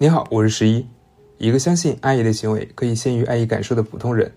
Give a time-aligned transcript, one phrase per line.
[0.00, 0.86] 你好，我是十一，
[1.38, 4.32] 一个相信爱意的行为可以先于爱意感受的普通人。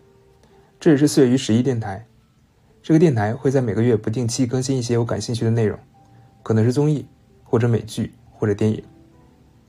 [0.79, 2.07] 这里是四月于十一电台，
[2.81, 5.77] 这个电台会在每个月不定期更新一些我感兴趣的内容，
[6.41, 7.05] 可能是综艺，
[7.43, 8.83] 或者美剧，或者电影，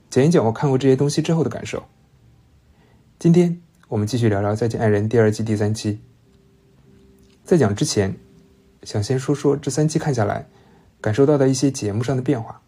[0.09, 1.83] 讲一讲我看过这些东西之后的感受。
[3.19, 5.99] 今天我们继续聊聊《再见爱人》第二季第三期。
[7.43, 8.15] 在讲之前，
[8.81, 10.47] 想先说说这三期看下来
[10.99, 12.63] 感受到的一些节目上的变化。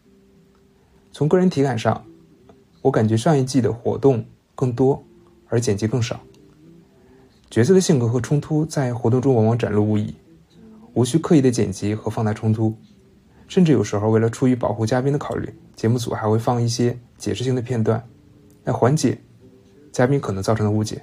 [1.11, 2.05] 从个人体感上。
[2.85, 4.23] 我感觉上一季的活动
[4.53, 5.03] 更多，
[5.47, 6.19] 而剪辑更少。
[7.49, 10.13] 角色的性格和冲突在活动中往往展露无遗，
[10.93, 12.75] 无需刻意的剪辑和放大冲突，
[13.47, 18.07] 甚至有时候为了出于保护嘉宾的考虑，节目组还会放一些解释性的片段，
[18.65, 19.19] 来缓解
[19.91, 21.01] 嘉宾可能造成的误解。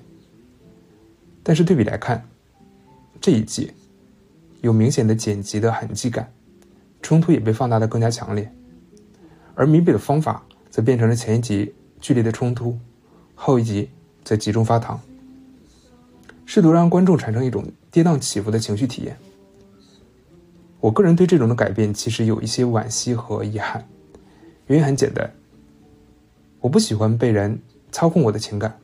[1.43, 2.25] 但是对比来看，
[3.21, 3.73] 这一季
[4.61, 6.33] 有明显的剪辑的痕迹感，
[7.03, 8.49] 冲突也被放大的更加强烈，
[9.57, 10.45] 而弥补的方法。
[10.73, 12.77] 则变成了前一集剧烈的冲突，
[13.37, 13.89] 后一集
[14.25, 15.01] 则集中发糖，
[16.45, 19.17] 试图让观众产生一种跌宕起伏的情绪体验。
[20.81, 23.87] 我个人对这种的改变其实有一些惋惜和遗憾，
[24.67, 25.33] 原因很简单，
[26.61, 27.57] 我不喜欢被人
[27.93, 28.77] 操控我的情感，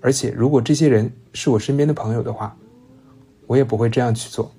[0.00, 2.56] 而且如果这些人是我身边的朋友的话，
[3.46, 4.50] 我也不会这样去做。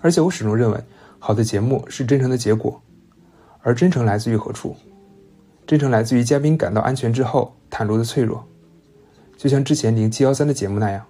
[0.00, 0.84] 而且我始终认为，
[1.20, 2.82] 好的节目是真诚的结果。
[3.60, 4.74] 而真诚来自于何处？
[5.72, 8.46] 真诚来自于嘉宾感到安全之后袒露的脆弱，
[9.38, 11.02] 就像之前零七幺三的节目那样。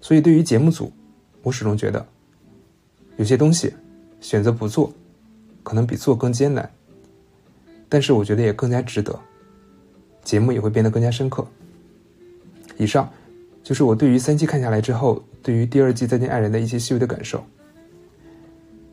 [0.00, 0.92] 所以，对于节目组，
[1.44, 2.04] 我始终觉得，
[3.18, 3.72] 有些东西
[4.20, 4.92] 选择不做，
[5.62, 6.68] 可能比做更艰难，
[7.88, 9.16] 但是我觉得也更加值得，
[10.24, 11.46] 节目也会变得更加深刻。
[12.76, 13.08] 以上
[13.62, 17.44] 就是我对于三期看下来之后，对于第二季《再见爱人》的一些细微的感受。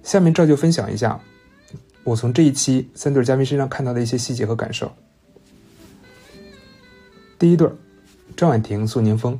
[0.03, 1.19] 下面照旧分享一下。
[2.03, 4.91] 我从这一期三对嘉宾身上看到的一些细节和感受。
[7.37, 7.69] 第一对，
[8.35, 9.39] 张婉婷、宋宁峰。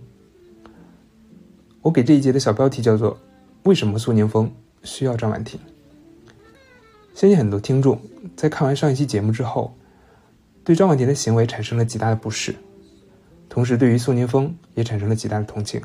[1.82, 3.18] 我给这一节的小标题叫做
[3.64, 4.52] “为什么宋宁峰
[4.84, 5.60] 需要张婉婷”。
[7.16, 8.00] 相信很多听众
[8.36, 9.76] 在看完上一期节目之后，
[10.64, 12.54] 对张婉婷的行为产生了极大的不适，
[13.50, 15.82] 同时对于宋宁峰也产生了极大的同情。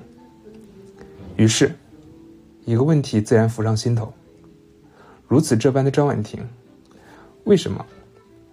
[1.37, 1.75] 于是，
[2.65, 4.13] 一个问题自然浮上心头：
[5.27, 6.47] 如此这般的张婉婷。
[7.45, 7.85] 为什么？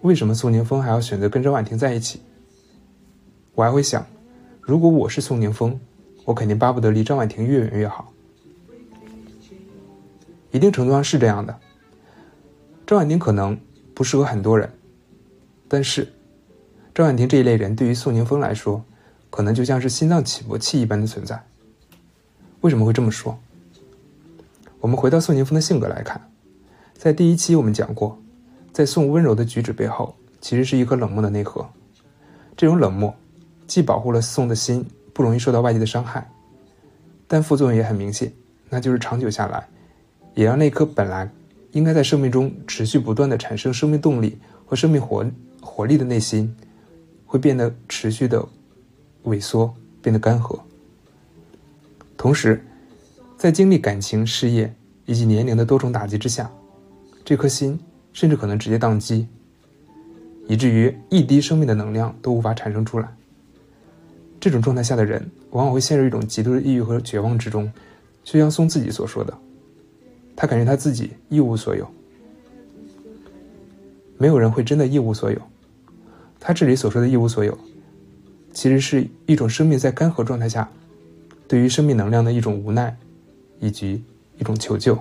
[0.02, 2.20] 为什么宋宁峰还要选择跟张婉婷在一起？
[3.54, 4.06] 我还会想，
[4.60, 5.80] 如果我是宋宁峰，
[6.26, 8.12] 我肯定巴不得离张婉婷越远越好。
[10.50, 11.58] 一定程度上是这样的。
[12.86, 13.58] 张婉婷可能
[13.94, 14.70] 不适合很多人，
[15.68, 16.12] 但是
[16.94, 18.84] 张婉婷这一类人对于宋宁峰来说，
[19.30, 21.42] 可能就像是心脏起搏器一般的存在。
[22.60, 23.38] 为什么会这么说？
[24.80, 26.30] 我们回到宋宁峰的性格来看，
[26.92, 28.18] 在第一期我们讲过。
[28.72, 31.68] 在宋温柔的举止背后，其实是一颗冷漠的内核。
[32.56, 33.14] 这种冷漠，
[33.66, 36.30] 既保护了宋的心不容易受到外界的伤害，
[37.28, 38.32] 但副作用也很明显，
[38.70, 39.68] 那就是长久下来，
[40.34, 41.30] 也让那颗本来
[41.72, 45.24] 应该在生命中持续不断的产生生命动力和生命活
[45.60, 46.54] 活力的内心，
[47.26, 48.42] 会变得持续的
[49.24, 50.58] 萎缩，变得干涸。
[52.16, 52.64] 同时，
[53.36, 56.50] 在经历感情、事业以及年龄的多重打击之下，
[57.22, 57.78] 这颗心。
[58.12, 59.26] 甚至可能直接宕机，
[60.48, 63.08] 以至于一滴生命的能量都无法产生出来。
[64.40, 67.72] 这种状态下的人，往往会陷入一种极度的抑郁和绝望之中。
[68.24, 69.36] 就像宋自己所说的，
[70.36, 71.88] 他感觉他自己一无所有。
[74.18, 75.40] 没有人会真的一无所有。
[76.38, 77.56] 他这里所说的一无所有，
[78.52, 80.68] 其实是一种生命在干涸状态下，
[81.46, 82.96] 对于生命能量的一种无奈，
[83.60, 84.02] 以及
[84.38, 84.98] 一种求救。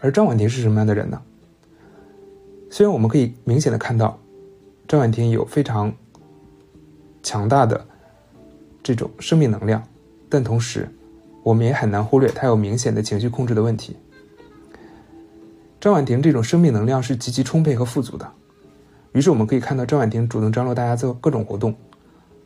[0.00, 1.20] 而张婉婷是什么样的人呢？
[2.70, 4.18] 虽然我们可以明显的看到，
[4.88, 5.92] 张婉婷有非常
[7.22, 7.84] 强大的
[8.82, 9.82] 这种生命能量，
[10.28, 10.88] 但同时，
[11.42, 13.96] 我们也很难忽略她有明显的情绪控制的问题。
[15.80, 18.30] 张婉婷这种生命能量是极其充沛和富足的，
[19.12, 21.74] 于是我们可以看到张婉婷主动张罗大家做各种活动，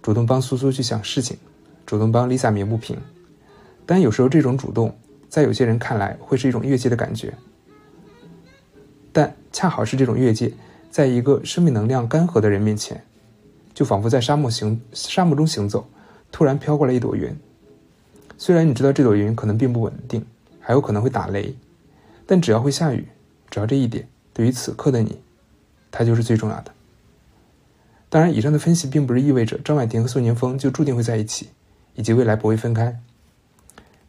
[0.02, 1.36] 主动帮苏苏去想事情，
[1.84, 2.96] 主动帮 Lisa 鸣不平，
[3.84, 4.96] 但有时候这种主动。
[5.34, 7.34] 在有些人看来，会是一种越界的感觉，
[9.12, 10.52] 但恰好是这种越界，
[10.92, 13.02] 在一个生命能量干涸的人面前，
[13.74, 15.88] 就仿佛在沙漠行沙漠中行走，
[16.30, 17.36] 突然飘过来一朵云。
[18.38, 20.24] 虽然你知道这朵云可能并不稳定，
[20.60, 21.52] 还有可能会打雷，
[22.26, 23.08] 但只要会下雨，
[23.50, 25.18] 只要这一点，对于此刻的你，
[25.90, 26.70] 它就是最重要的。
[28.08, 31.48] 当然，以上的分析并不是意味着张婉婷和宋宁峰就注定会在一起，
[31.96, 33.00] 以及未来不会分开。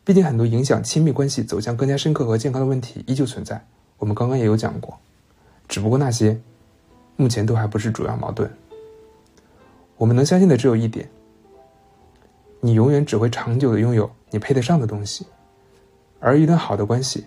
[0.06, 3.66] 毕竟，很多影响亲密关系走向更加深刻和健康的问题依旧存在。
[3.98, 4.96] 我们刚刚也有讲过，
[5.68, 6.40] 只不过那些
[7.16, 8.48] 目前都还不是主要矛盾。
[9.98, 11.10] 我们能相信的只有一点：
[12.62, 15.26] 你永远只会长久的拥有你配得上的东西，
[16.20, 17.26] 而一段好的关系，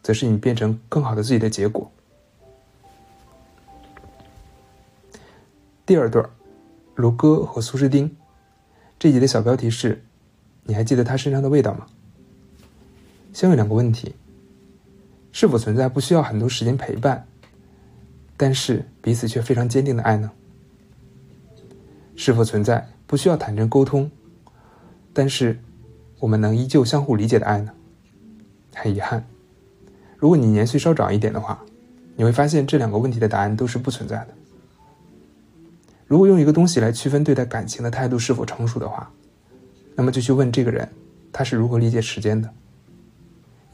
[0.00, 1.90] 则是你变成更好的自己的结果。
[5.84, 6.24] 第二段，
[6.94, 8.16] 卢哥和苏诗丁。
[9.00, 10.04] 这集的小标题是：
[10.62, 11.86] 你还记得他身上的味道吗？
[13.34, 14.14] 先问两个问题：
[15.32, 17.26] 是否存在不需要很多时间陪伴，
[18.36, 20.30] 但是彼此却非常坚定的爱呢？
[22.14, 24.08] 是否存在不需要坦诚沟通，
[25.12, 25.58] 但是
[26.20, 27.72] 我们能依旧相互理解的爱呢？
[28.72, 29.26] 很遗憾，
[30.16, 31.60] 如果你年岁稍长一点的话，
[32.14, 34.28] 你会发现这两个问题的答案都是不存在的。
[36.06, 39.10] 如果用一个东西来区分对待感情的态度是否成熟的话，
[39.96, 40.88] 那么就去问这个人，
[41.32, 42.48] 他是如何理解时间的。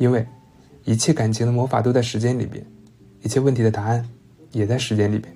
[0.00, 0.26] 因为
[0.84, 2.64] 一切感情的魔法都在时间里边，
[3.20, 4.08] 一切问题的答案
[4.50, 5.30] 也在时间里边。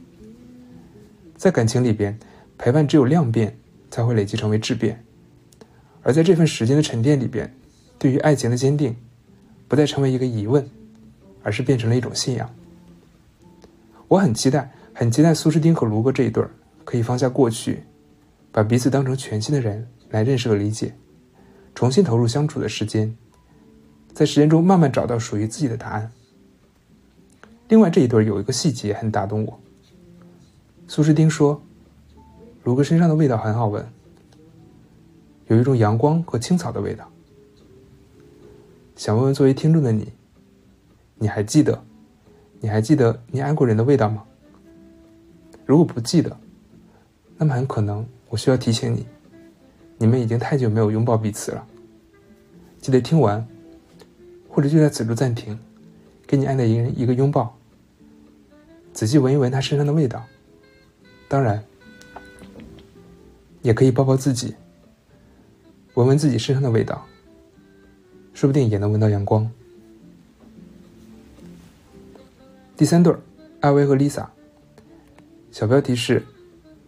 [1.36, 2.18] 在感情里边，
[2.56, 3.54] 陪伴只有量变
[3.90, 5.04] 才会累积成为质变，
[6.02, 7.54] 而在这份时间的沉淀里边，
[7.98, 8.96] 对于爱情的坚定，
[9.68, 10.66] 不再成为一个疑问，
[11.42, 12.50] 而是变成了一种信仰。
[14.08, 16.50] 我很期待，很期待苏诗丁和卢哥这一对儿。
[16.84, 17.82] 可以放下过去，
[18.50, 20.94] 把彼此当成全新的人来认识和理解，
[21.74, 23.14] 重新投入相处的时间，
[24.14, 26.10] 在时间中慢慢找到属于自己的答案。
[27.68, 29.60] 另外这一对有一个细节很打动我。
[30.86, 31.60] 苏诗丁说
[32.62, 33.84] ：“卢哥身上的味道很好闻，
[35.48, 37.10] 有一种阳光和青草的味道。”
[38.94, 40.12] 想问问作为听众的你，
[41.16, 41.82] 你还记得，
[42.60, 44.22] 你还记得你爱过人的味道吗？
[45.66, 46.36] 如果不记得，
[47.36, 49.06] 那么很可能，我需要提醒你，
[49.98, 51.66] 你们已经太久没有拥抱彼此了。
[52.80, 53.44] 记得听完，
[54.54, 55.58] 或者就在此处暂停，
[56.28, 57.58] 给你爱的一人一个拥抱，
[58.92, 60.24] 仔细闻一闻他身上的味道。
[61.26, 61.64] 当然，
[63.62, 64.54] 也可以抱抱自己，
[65.94, 67.04] 闻闻自己身上的味道，
[68.32, 69.50] 说不定也能闻到阳光。
[72.76, 73.18] 第三对儿，
[73.58, 74.30] 艾薇和丽萨。
[75.50, 76.22] 小标题是。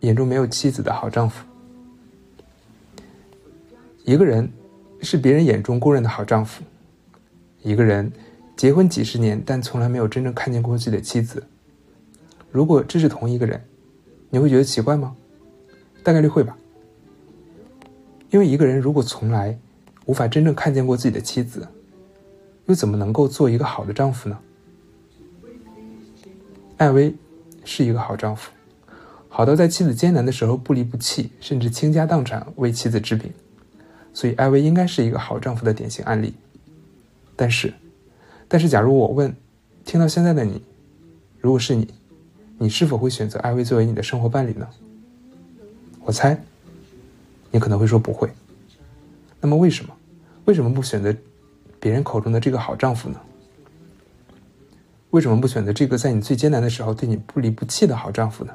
[0.00, 1.44] 眼中没有妻子的好丈夫。
[4.04, 4.48] 一个人
[5.00, 6.62] 是别人眼中公认的好丈夫，
[7.66, 8.12] 一个人
[8.56, 11.42] 结婚几十年，但从来没有真正看见过自己的妻子。
[12.52, 13.60] 如果这是同一个人，
[14.30, 15.16] 你会觉得奇怪吗？
[16.04, 16.56] 大概率会吧。
[18.30, 19.58] 因为一个人如果从来
[20.04, 21.66] 无法真正看见过自己的妻子，
[22.66, 24.38] 又怎么能够做一个好的丈夫呢？
[26.76, 27.12] 艾薇
[27.64, 28.52] 是一个好丈夫。
[29.28, 33.32] 好到在妻子艰难的时候不离不弃，甚至倾家荡产为妻子治病，
[34.14, 36.32] 所以艾薇应该是一个好丈夫的典型案例。
[37.36, 37.72] 但是，
[38.48, 39.36] 但是，假如我问，
[39.84, 40.62] 听到现在的你，
[41.38, 41.86] 如果是你，
[42.58, 44.66] 你是否会选择艾薇作为你的生活伴侣呢？
[46.00, 46.40] 我猜，
[47.50, 48.30] 你可能会说不会。
[49.40, 49.94] 那么为什么？
[50.46, 51.14] 为什么不选择
[51.78, 53.20] 别人口中的这个好丈夫呢？
[55.10, 58.52] 为什么不选择这个在你最艰难的时候对你不离不弃的好丈夫呢？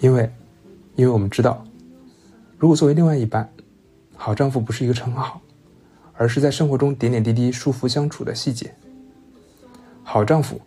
[0.00, 0.30] 因为，
[0.96, 1.64] 因为我们知道，
[2.58, 3.50] 如果作为另外一半，
[4.14, 5.40] 好丈夫不是一个称号，
[6.16, 8.72] 而是在生活中点点滴滴舒服相处的细节。
[10.02, 10.60] 好丈夫，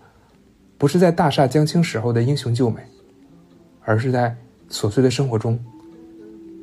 [0.78, 2.82] 不是在大厦将倾时候的英雄救美，
[3.82, 4.36] 而是在
[4.70, 5.60] 琐碎的生活中，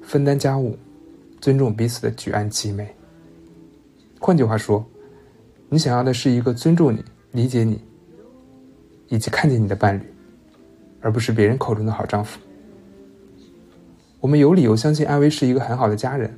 [0.02, 0.76] 分担家务，
[1.40, 2.88] 尊重彼此的举案齐眉。
[4.20, 4.84] 换句话说，
[5.68, 7.80] 你想要的是一个尊重你、理解你，
[9.08, 10.02] 以及看见你的伴侣，
[11.00, 12.38] 而不是别人口中的好丈夫。
[14.20, 16.32] 我们有理由相信艾薇是一个很好的家人，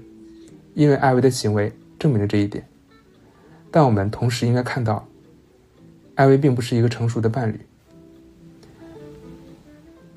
[0.75, 2.67] 因为艾薇的行为证明了这一点。
[3.71, 5.07] 但我们同时应该看到，
[6.14, 7.61] 艾薇并不是一个成熟的伴侣。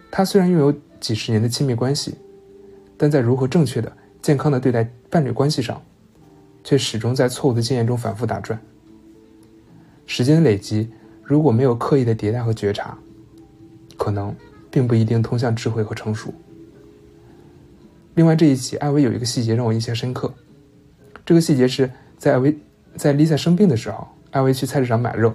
[0.10, 2.16] 他虽然拥有几十年的亲密关系，
[2.98, 5.82] 但在如何正确的、健康的对待伴侣关系上，
[6.64, 8.60] 却始终在错误的经验中反复打转。
[10.06, 10.90] 时间的累积，
[11.24, 12.98] 如果没有刻意的迭代和觉察，
[13.98, 14.36] 可能
[14.70, 16.34] 并不一定通向智慧和成熟。
[18.16, 20.34] 另外这一集，艾薇有一个细节让我印象深刻。
[21.26, 22.58] 这个细节是在艾薇
[22.96, 25.34] 在 Lisa 生病的时候，艾薇去菜市场买肉，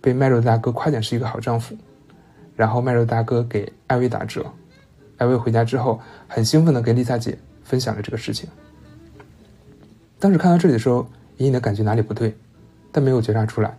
[0.00, 1.76] 被卖肉大哥夸奖是一个好丈夫，
[2.56, 4.44] 然后卖肉大哥给艾薇打折。
[5.16, 8.48] 艾薇回家之后，很兴奋的跟 Lisa 姐分享了这个事情。
[10.18, 12.36] 当时看到这里的时候，隐隐的感觉哪里不对，
[12.92, 13.78] 但没有觉察出来。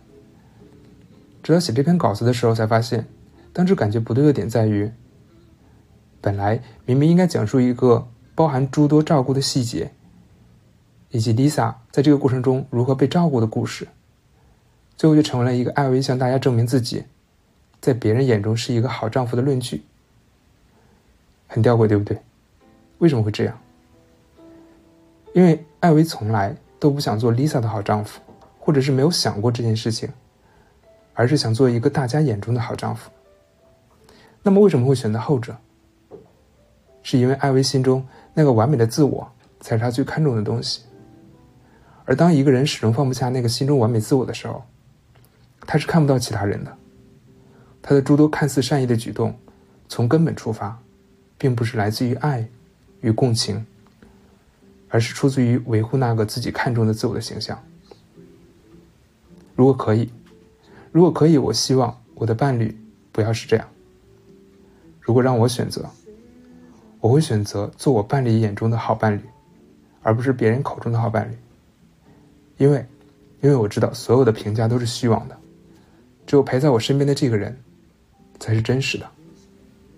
[1.42, 3.06] 直到写这篇稿子的时候，才发现，
[3.52, 4.90] 当时感觉不对的点在于。
[6.20, 9.90] 本来明明应该讲述一个包含诸多照顾的细节，
[11.10, 13.86] 以及 Lisa 在这个过程中如何被照顾的故事，
[14.96, 17.04] 最后就成为了一个艾薇向大家证明自己
[17.80, 19.82] 在别人眼中是一个好丈夫的论据。
[21.48, 22.20] 很吊诡，对不对？
[22.98, 23.58] 为什么会这样？
[25.32, 28.20] 因为艾薇从来都不想做 Lisa 的好丈夫，
[28.58, 30.08] 或者是没有想过这件事情，
[31.14, 33.10] 而是想做一个大家眼中的好丈夫。
[34.42, 35.56] 那么为什么会选择后者？
[37.02, 40.82] 是因为艾薇心中那个完美的自我才是他最看重的东西。
[42.10, 44.64] 而当一个人始终放不下那个心中完美自我的时候，
[45.60, 46.76] 他是看不到其他人的。
[47.80, 49.38] 他的诸多看似善意的举动，
[49.88, 50.76] 从根本出发。
[51.38, 52.46] 并不是来自于爱
[53.00, 53.64] 与共情，
[54.88, 57.58] 而是出自于维护那个自己看重的自我的形象。
[59.54, 60.10] 如果可以，
[60.92, 62.76] 如果可以，我希望我的伴侣
[63.10, 63.66] 不要是这样。
[65.00, 65.88] 如果让我选择，
[66.98, 69.22] 我会选择做我伴侣眼中的好伴侣，
[70.02, 71.34] 而不是别人口中的好伴侣。
[72.60, 72.86] 因为，
[73.40, 75.38] 因为我知道所有的评价都是虚妄的，
[76.26, 77.56] 只有陪在我身边的这个人，
[78.38, 79.10] 才是真实的。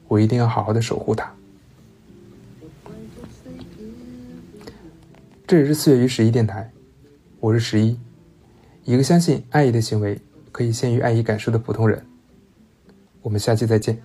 [0.07, 1.35] 我一定要好好的守护他。
[5.45, 6.71] 这里是四月于十一电台，
[7.41, 7.99] 我是十一，
[8.85, 10.17] 一个相信爱意的行为
[10.53, 12.07] 可以先于爱意感受的普通人。
[13.23, 14.01] 我们下期再见。